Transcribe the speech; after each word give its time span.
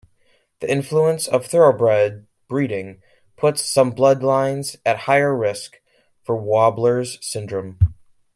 The 0.61 0.67
influence 0.71 1.27
of 1.27 1.45
Thoroughbred 1.45 2.25
breeding 2.47 3.03
puts 3.37 3.61
some 3.63 3.93
bloodlines 3.93 4.75
at 4.83 5.01
higher 5.01 5.35
risk 5.37 5.79
for 6.23 6.35
Wobbler's 6.35 7.19
syndrome. 7.23 7.77